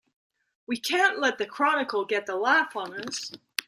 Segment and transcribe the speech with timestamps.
[0.65, 3.31] We can't let the Chronicle get the laugh on us!